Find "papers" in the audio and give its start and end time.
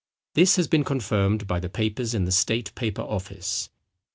1.69-2.15